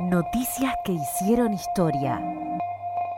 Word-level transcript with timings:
Noticias 0.00 0.74
que 0.84 0.90
hicieron 0.90 1.52
historia. 1.52 2.20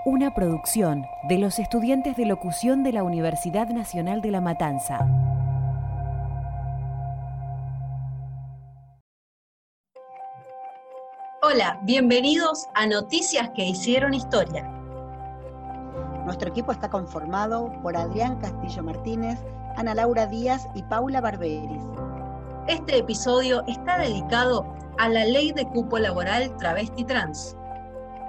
Una 0.05 0.35
producción 0.35 1.07
de 1.27 1.39
los 1.39 1.59
estudiantes 1.59 2.17
de 2.17 2.27
locución 2.27 2.83
de 2.83 2.93
la 2.93 3.03
Universidad 3.03 3.69
Nacional 3.69 4.21
de 4.21 4.31
La 4.31 4.43
Matanza. 4.43 4.99
Hola, 11.41 11.81
bienvenidos 11.85 12.67
a 12.75 12.87
Noticias 12.87 13.49
que 13.55 13.65
hicieron 13.65 14.13
historia. 14.13 14.65
Nuestro 16.27 16.51
equipo 16.51 16.73
está 16.73 16.91
conformado 16.91 17.73
por 17.83 17.97
Adrián 17.97 18.37
Castillo 18.37 18.83
Martínez, 18.83 19.39
Ana 19.77 19.95
Laura 19.95 20.27
Díaz 20.27 20.69
y 20.75 20.83
Paula 20.83 21.23
Barberis. 21.23 21.81
Este 22.69 22.99
episodio 22.99 23.63
está 23.69 23.97
dedicado 23.97 24.67
a 24.99 25.09
la 25.09 25.25
ley 25.25 25.53
de 25.53 25.69
cupo 25.69 26.01
laboral 26.01 26.57
travesti 26.57 27.05
trans. 27.05 27.57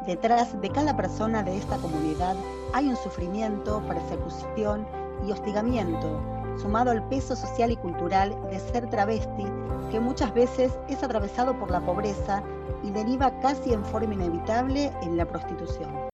Detrás 0.06 0.62
de 0.62 0.70
cada 0.70 0.96
persona 0.96 1.42
de 1.42 1.58
esta 1.58 1.78
comunidad 1.78 2.36
hay 2.72 2.88
un 2.88 2.96
sufrimiento, 2.98 3.82
persecución 3.88 4.88
y 5.28 5.32
hostigamiento, 5.32 6.22
sumado 6.62 6.92
al 6.92 7.10
peso 7.10 7.36
social 7.36 7.72
y 7.72 7.78
cultural 7.78 8.38
de 8.52 8.60
ser 8.60 8.88
travesti, 8.92 9.46
que 9.90 10.00
muchas 10.00 10.32
veces 10.36 10.78
es 10.88 11.02
atravesado 11.02 11.58
por 11.58 11.72
la 11.72 11.82
pobreza 11.82 12.44
y 12.84 12.92
deriva 12.92 13.40
casi 13.40 13.74
en 13.74 13.84
forma 13.84 14.14
inevitable 14.14 14.92
en 15.02 15.18
la 15.18 15.26
prostitución. 15.26 16.10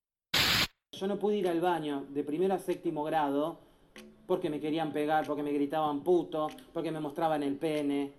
Yo 0.94 1.08
no 1.08 1.20
pude 1.20 1.36
ir 1.36 1.50
al 1.50 1.60
baño 1.60 2.06
de 2.08 2.24
primero 2.24 2.54
a 2.54 2.60
séptimo 2.60 3.04
grado 3.04 3.60
porque 4.28 4.50
me 4.50 4.60
querían 4.60 4.92
pegar, 4.92 5.26
porque 5.26 5.44
me 5.44 5.52
gritaban 5.52 6.02
puto, 6.02 6.48
porque 6.74 6.92
me 6.92 7.00
mostraban 7.00 7.44
el 7.44 7.56
pene. 7.56 8.14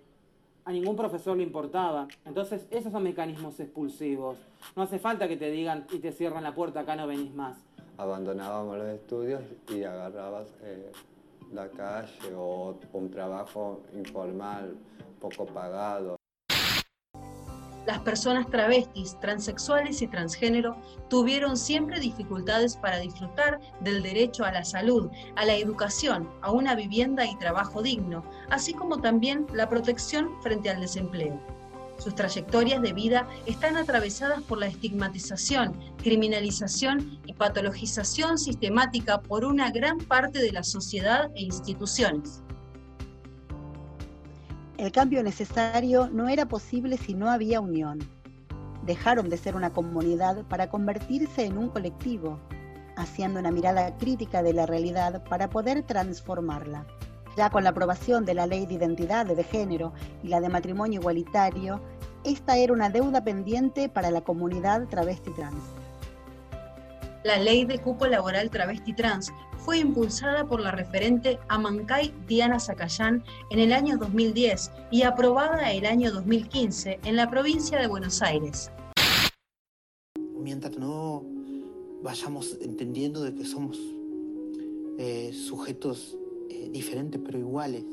A 0.65 0.71
ningún 0.71 0.95
profesor 0.95 1.37
le 1.37 1.43
importaba. 1.43 2.07
Entonces, 2.25 2.65
esos 2.71 2.91
son 2.91 3.03
mecanismos 3.03 3.59
expulsivos. 3.59 4.37
No 4.75 4.83
hace 4.83 4.99
falta 4.99 5.27
que 5.27 5.37
te 5.37 5.51
digan 5.51 5.85
y 5.91 5.99
te 5.99 6.11
cierran 6.11 6.43
la 6.43 6.55
puerta, 6.55 6.81
acá 6.81 6.95
no 6.95 7.07
venís 7.07 7.33
más. 7.33 7.57
Abandonábamos 7.97 8.77
los 8.77 8.87
estudios 8.87 9.41
y 9.69 9.83
agarrabas 9.83 10.47
eh, 10.63 10.91
la 11.53 11.69
calle 11.69 12.33
o 12.35 12.75
un 12.93 13.09
trabajo 13.11 13.81
informal, 13.93 14.75
poco 15.19 15.45
pagado. 15.45 16.17
Las 17.85 17.99
personas 17.99 18.49
travestis, 18.49 19.19
transexuales 19.19 20.01
y 20.01 20.07
transgénero 20.07 20.75
tuvieron 21.07 21.55
siempre 21.55 21.99
dificultades 21.99 22.75
para 22.77 22.97
disfrutar 22.97 23.59
del 23.81 24.01
derecho 24.01 24.43
a 24.43 24.51
la 24.51 24.65
salud, 24.65 25.09
a 25.35 25.45
la 25.45 25.55
educación, 25.55 26.27
a 26.41 26.51
una 26.51 26.73
vivienda 26.73 27.25
y 27.25 27.37
trabajo 27.37 27.83
digno, 27.83 28.23
así 28.49 28.73
como 28.73 29.01
también 29.01 29.45
la 29.53 29.69
protección 29.69 30.31
frente 30.41 30.71
al 30.71 30.81
desempleo. 30.81 31.39
Sus 31.99 32.15
trayectorias 32.15 32.81
de 32.81 32.93
vida 32.93 33.27
están 33.45 33.77
atravesadas 33.77 34.41
por 34.43 34.57
la 34.57 34.67
estigmatización, 34.67 35.79
criminalización 35.97 37.19
y 37.25 37.33
patologización 37.33 38.37
sistemática 38.37 39.21
por 39.21 39.45
una 39.45 39.69
gran 39.71 39.99
parte 39.99 40.39
de 40.39 40.51
la 40.51 40.63
sociedad 40.63 41.31
e 41.35 41.43
instituciones. 41.43 42.41
El 44.77 44.91
cambio 44.91 45.23
necesario 45.23 46.09
no 46.09 46.27
era 46.27 46.47
posible 46.47 46.97
si 46.97 47.13
no 47.13 47.31
había 47.31 47.61
unión. 47.61 47.99
Dejaron 48.83 49.29
de 49.29 49.37
ser 49.37 49.55
una 49.55 49.71
comunidad 49.71 50.43
para 50.49 50.69
convertirse 50.69 51.45
en 51.45 51.57
un 51.57 51.69
colectivo, 51.69 52.41
haciendo 52.97 53.39
una 53.39 53.51
mirada 53.51 53.97
crítica 53.97 54.43
de 54.43 54.51
la 54.51 54.65
realidad 54.65 55.23
para 55.29 55.49
poder 55.49 55.83
transformarla. 55.83 56.85
Ya 57.37 57.49
con 57.49 57.63
la 57.63 57.69
aprobación 57.69 58.25
de 58.25 58.33
la 58.33 58.47
ley 58.47 58.65
de 58.65 58.73
identidad 58.73 59.25
de 59.25 59.43
género 59.45 59.93
y 60.21 60.27
la 60.27 60.41
de 60.41 60.49
matrimonio 60.49 60.99
igualitario, 60.99 61.79
esta 62.25 62.57
era 62.57 62.73
una 62.73 62.89
deuda 62.89 63.23
pendiente 63.23 63.87
para 63.87 64.11
la 64.11 64.21
comunidad 64.21 64.89
travesti 64.89 65.31
trans. 65.31 65.63
La 67.25 67.39
ley 67.39 67.65
de 67.65 67.79
cupo 67.79 68.05
laboral 68.05 68.51
travesti 68.51 68.93
trans 68.93 69.33
fue 69.57 69.79
impulsada 69.79 70.47
por 70.47 70.61
la 70.61 70.69
referente 70.69 71.39
Amancay 71.47 72.13
Diana 72.27 72.59
Zacayán 72.59 73.23
en 73.49 73.57
el 73.57 73.73
año 73.73 73.97
2010 73.97 74.69
y 74.91 75.01
aprobada 75.01 75.73
el 75.73 75.87
año 75.87 76.11
2015 76.11 76.99
en 77.03 77.15
la 77.15 77.27
provincia 77.27 77.79
de 77.79 77.87
Buenos 77.87 78.21
Aires. 78.21 78.69
Mientras 80.37 80.77
no 80.77 81.23
vayamos 82.03 82.59
entendiendo 82.61 83.23
de 83.23 83.33
que 83.33 83.43
somos 83.43 83.79
eh, 84.99 85.33
sujetos 85.33 86.19
eh, 86.51 86.69
diferentes 86.71 87.19
pero 87.25 87.39
iguales 87.39 87.85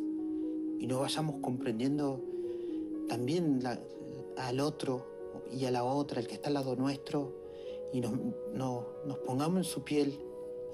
y 0.78 0.86
no 0.86 1.00
vayamos 1.00 1.36
comprendiendo 1.40 2.22
también 3.08 3.62
al 4.36 4.60
otro 4.60 5.06
y 5.50 5.64
a 5.64 5.70
la 5.70 5.84
otra, 5.84 6.20
el 6.20 6.26
que 6.26 6.34
está 6.34 6.48
al 6.48 6.54
lado 6.54 6.76
nuestro, 6.76 7.41
y 7.92 8.00
nos, 8.00 8.12
nos 8.54 9.18
pongamos 9.26 9.58
en 9.58 9.64
su 9.64 9.82
piel 9.82 10.18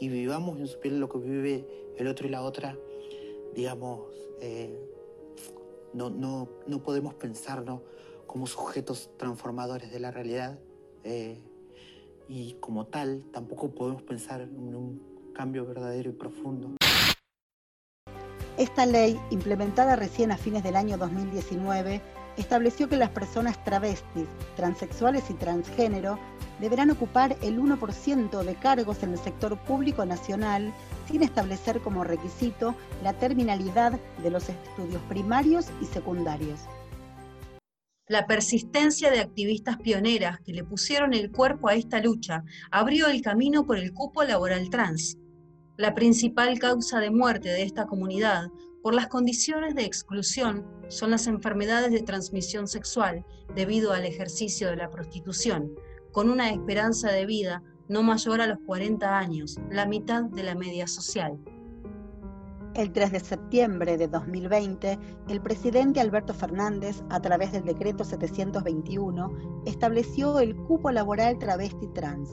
y 0.00 0.08
vivamos 0.08 0.58
en 0.58 0.66
su 0.66 0.78
piel 0.78 1.00
lo 1.00 1.08
que 1.08 1.18
vive 1.18 1.66
el 1.96 2.06
otro 2.06 2.28
y 2.28 2.30
la 2.30 2.42
otra, 2.42 2.78
digamos, 3.54 4.02
eh, 4.40 4.80
no, 5.92 6.10
no, 6.10 6.48
no, 6.66 6.82
podemos 6.82 7.14
pensarnos 7.14 7.80
como 8.26 8.46
sujetos 8.46 9.10
transformadores 9.16 9.90
de 9.90 9.98
la 10.00 10.10
realidad 10.10 10.58
eh, 11.02 11.38
y 12.28 12.54
como 12.60 12.86
tal 12.86 13.24
tampoco 13.32 13.70
podemos 13.70 14.02
pensar 14.02 14.42
en 14.42 14.74
un 14.74 15.32
cambio 15.34 15.66
verdadero 15.66 16.10
y 16.10 16.12
profundo. 16.12 16.77
Esta 18.58 18.86
ley, 18.86 19.20
implementada 19.30 19.94
recién 19.94 20.32
a 20.32 20.36
fines 20.36 20.64
del 20.64 20.74
año 20.74 20.98
2019, 20.98 22.02
estableció 22.36 22.88
que 22.88 22.96
las 22.96 23.10
personas 23.10 23.62
travestis, 23.62 24.26
transexuales 24.56 25.30
y 25.30 25.34
transgénero 25.34 26.18
deberán 26.58 26.90
ocupar 26.90 27.36
el 27.42 27.60
1% 27.60 28.42
de 28.42 28.54
cargos 28.56 29.04
en 29.04 29.12
el 29.12 29.18
sector 29.20 29.56
público 29.58 30.04
nacional 30.04 30.74
sin 31.06 31.22
establecer 31.22 31.80
como 31.80 32.02
requisito 32.02 32.74
la 33.04 33.12
terminalidad 33.12 34.00
de 34.24 34.30
los 34.30 34.48
estudios 34.48 35.02
primarios 35.08 35.66
y 35.80 35.84
secundarios. 35.84 36.58
La 38.08 38.26
persistencia 38.26 39.12
de 39.12 39.20
activistas 39.20 39.76
pioneras 39.76 40.40
que 40.40 40.52
le 40.52 40.64
pusieron 40.64 41.14
el 41.14 41.30
cuerpo 41.30 41.68
a 41.68 41.74
esta 41.74 42.00
lucha 42.00 42.42
abrió 42.72 43.06
el 43.06 43.22
camino 43.22 43.64
por 43.64 43.78
el 43.78 43.92
cupo 43.92 44.24
laboral 44.24 44.68
trans. 44.68 45.16
La 45.78 45.94
principal 45.94 46.58
causa 46.58 46.98
de 46.98 47.12
muerte 47.12 47.50
de 47.50 47.62
esta 47.62 47.86
comunidad 47.86 48.50
por 48.82 48.94
las 48.94 49.06
condiciones 49.06 49.76
de 49.76 49.84
exclusión 49.84 50.66
son 50.88 51.12
las 51.12 51.28
enfermedades 51.28 51.92
de 51.92 52.02
transmisión 52.02 52.66
sexual 52.66 53.24
debido 53.54 53.92
al 53.92 54.04
ejercicio 54.04 54.70
de 54.70 54.76
la 54.76 54.90
prostitución, 54.90 55.72
con 56.10 56.30
una 56.30 56.50
esperanza 56.50 57.12
de 57.12 57.26
vida 57.26 57.62
no 57.88 58.02
mayor 58.02 58.40
a 58.40 58.48
los 58.48 58.58
40 58.66 59.18
años, 59.18 59.60
la 59.70 59.86
mitad 59.86 60.24
de 60.24 60.42
la 60.42 60.56
media 60.56 60.88
social. 60.88 61.38
El 62.74 62.90
3 62.90 63.12
de 63.12 63.20
septiembre 63.20 63.96
de 63.96 64.08
2020, 64.08 64.98
el 65.28 65.40
presidente 65.40 66.00
Alberto 66.00 66.34
Fernández, 66.34 67.04
a 67.08 67.20
través 67.20 67.52
del 67.52 67.62
decreto 67.62 68.02
721, 68.02 69.62
estableció 69.64 70.40
el 70.40 70.56
cupo 70.56 70.90
laboral 70.90 71.38
travesti 71.38 71.86
trans. 71.94 72.30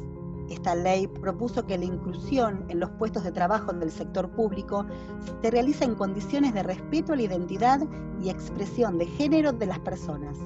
Esta 0.50 0.76
ley 0.76 1.08
propuso 1.08 1.66
que 1.66 1.78
la 1.78 1.86
inclusión 1.86 2.66
en 2.70 2.80
los 2.80 2.92
puestos 2.92 3.24
de 3.24 3.32
trabajo 3.32 3.74
del 3.74 3.92
sector 3.92 4.30
público 4.30 4.86
se 5.42 5.52
realice 5.52 5.86
en 5.86 5.96
condiciones 5.96 6.54
de 6.54 6.64
respeto 6.64 7.14
a 7.14 7.16
la 7.16 7.24
identidad 7.24 7.80
y 8.22 8.30
expresión 8.30 8.98
de 8.98 9.08
género 9.08 9.52
de 9.52 9.66
las 9.66 9.80
personas. 9.80 10.38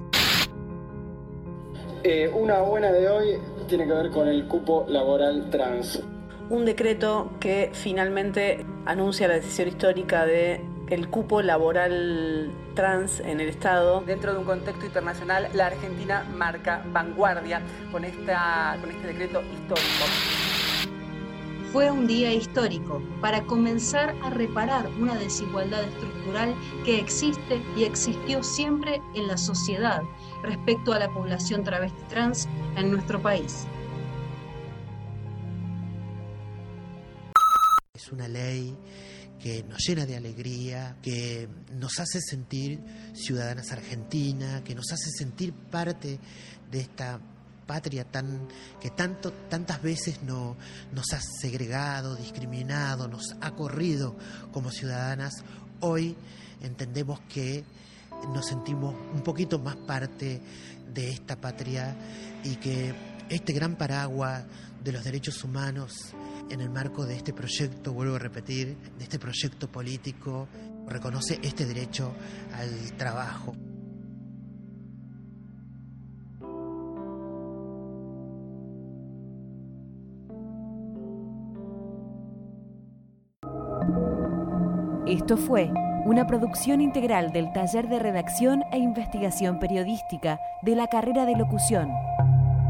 Eh, 2.04 2.32
una 2.34 2.62
buena 2.62 2.92
de 2.94 3.10
hoy 3.10 3.38
tiene 3.68 3.86
que 3.86 3.94
ver 3.94 4.10
con 4.12 4.28
el 4.28 4.48
cupo 4.48 4.86
laboral 4.88 5.50
trans. 5.50 6.02
Un 6.50 6.66
decreto 6.66 7.32
que 7.40 7.72
finalmente 7.74 8.66
anuncia 8.86 9.28
la 9.28 9.36
decisión 9.36 9.68
histórica 9.68 10.26
de 10.26 10.64
el 10.90 11.10
cupo 11.10 11.42
laboral 11.42 12.52
trans 12.74 13.20
en 13.20 13.40
el 13.40 13.50
Estado. 13.50 14.02
Dentro 14.02 14.34
de 14.34 14.40
un 14.40 14.46
contexto 14.46 14.86
internacional, 14.86 15.50
la 15.54 15.68
Argentina 15.68 16.26
marca 16.36 16.84
vanguardia 16.92 17.62
con, 17.92 18.04
esta, 18.04 18.78
con 18.82 18.92
este 18.92 19.08
decreto 19.08 19.42
histórico. 19.42 20.06
Fue 21.72 21.92
un 21.92 22.08
día 22.08 22.34
histórico 22.34 23.04
para 23.22 23.44
comenzar 23.44 24.16
a 24.24 24.32
reparar 24.32 24.88
una 25.00 25.16
desigualdad 25.16 25.84
estructural 25.84 26.56
que 26.84 27.00
existe 27.00 27.62
y 27.78 27.84
existió 27.84 28.42
siempre 28.42 29.00
en 29.14 29.28
la 29.28 29.38
sociedad 29.38 30.02
respecto 30.42 30.94
a 30.94 31.00
la 31.00 31.10
población 31.10 31.64
travesti 31.64 32.02
trans 32.10 32.48
en 32.76 32.90
nuestro 32.90 33.22
país. 33.22 33.68
Es 37.94 38.12
una 38.12 38.28
ley 38.28 38.76
que 39.42 39.64
nos 39.64 39.80
llena 39.88 40.06
de 40.06 40.18
alegría, 40.18 40.98
que 41.02 41.48
nos 41.80 42.00
hace 42.00 42.20
sentir 42.22 42.80
ciudadanas 43.14 43.72
argentinas, 43.72 44.62
que 44.64 44.76
nos 44.76 44.92
hace 44.92 45.10
sentir 45.12 45.54
parte 45.54 46.20
de 46.70 46.80
esta 46.80 47.20
patria 47.66 48.04
tan, 48.04 48.48
que 48.82 48.90
tanto, 48.90 49.32
tantas 49.48 49.82
veces 49.82 50.24
no, 50.24 50.58
nos 50.92 51.14
ha 51.14 51.22
segregado, 51.22 52.16
discriminado, 52.16 53.08
nos 53.08 53.36
ha 53.42 53.52
corrido 53.52 54.16
como 54.52 54.72
ciudadanas, 54.72 55.44
hoy 55.80 56.16
entendemos 56.62 57.20
que 57.30 57.64
nos 58.34 58.48
sentimos 58.48 58.96
un 59.14 59.22
poquito 59.22 59.60
más 59.60 59.76
parte 59.76 60.42
de 60.94 61.12
esta 61.12 61.36
patria 61.36 61.96
y 62.44 62.56
que 62.56 62.94
este 63.30 63.54
gran 63.54 63.76
paraguas 63.76 64.44
de 64.84 64.92
los 64.92 65.04
derechos 65.04 65.44
humanos 65.44 66.14
en 66.50 66.62
el 66.62 66.70
marco 66.70 67.06
de 67.06 67.16
este 67.16 67.34
proyecto, 67.34 67.94
vuelvo 67.94 68.16
a 68.16 68.20
repetir, 68.20 68.76
de 68.98 69.04
este 69.04 69.20
proyecto 69.20 69.68
político, 69.72 70.48
reconoce 70.88 71.40
este 71.44 71.66
derecho 71.66 72.14
al 72.54 72.98
trabajo. 72.98 73.56
Esto 85.08 85.38
fue 85.38 85.72
una 86.06 86.28
producción 86.28 86.82
integral 86.82 87.32
del 87.32 87.52
Taller 87.52 87.90
de 87.90 88.00
Redacción 88.00 88.64
e 88.72 88.78
Investigación 88.78 89.60
Periodística 89.60 90.40
de 90.62 90.76
la 90.76 90.88
carrera 90.88 91.26
de 91.26 91.36
locución, 91.36 91.90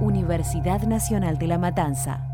Universidad 0.01 0.81
Nacional 0.83 1.37
de 1.37 1.47
La 1.47 1.57
Matanza. 1.57 2.28